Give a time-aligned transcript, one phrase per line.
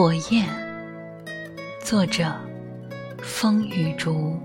[0.00, 0.46] 火焰，
[1.82, 2.32] 作者：
[3.20, 4.38] 风雨竹。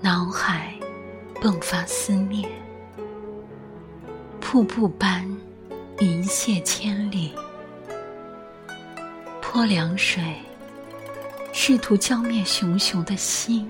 [0.00, 0.78] 脑海
[1.42, 2.48] 迸发思念，
[4.40, 5.28] 瀑布般
[6.00, 7.30] 云泻千里。
[9.42, 10.22] 泼凉水，
[11.52, 13.68] 试图浇灭熊熊的心。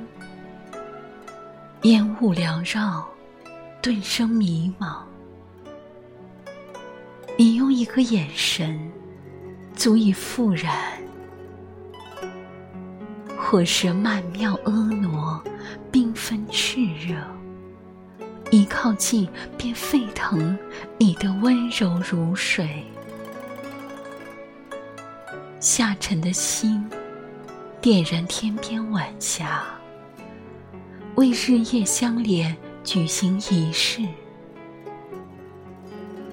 [1.83, 3.05] 烟雾缭绕，
[3.83, 4.99] 顿生迷茫。
[7.37, 8.79] 你用一个眼神，
[9.75, 10.73] 足以复燃。
[13.37, 14.71] 火舌曼妙婀
[15.01, 15.43] 娜，
[15.91, 17.17] 缤纷炽热。
[18.53, 20.59] 一靠近便沸腾，
[20.99, 22.85] 你的温柔如水。
[25.61, 26.89] 下沉的心，
[27.81, 29.63] 点燃天边晚霞，
[31.17, 34.03] 为日夜相连举行仪式。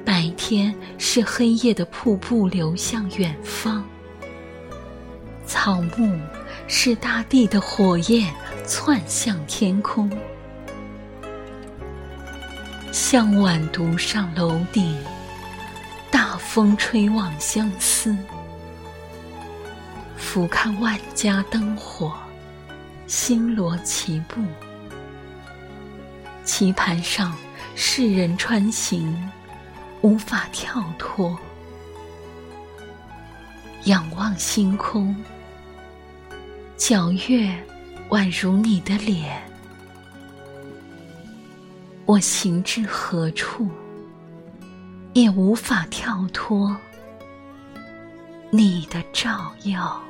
[0.05, 3.83] 白天是黑夜的瀑布流向远方，
[5.45, 6.17] 草木
[6.67, 8.33] 是大地的火焰
[8.65, 10.09] 窜向天空。
[12.99, 14.97] 向晚独上楼顶，
[16.09, 18.17] 大风吹望相思。
[20.17, 22.17] 俯瞰万家灯火，
[23.05, 24.41] 星罗棋布。
[26.43, 27.37] 棋盘上，
[27.75, 29.15] 世人穿行，
[30.01, 31.37] 无法跳脱。
[33.83, 35.15] 仰望星空，
[36.79, 37.55] 皎月
[38.09, 39.39] 宛如你的脸。
[42.07, 43.67] 我行至何处，
[45.13, 46.73] 也无法跳脱
[48.49, 50.01] 你的照耀。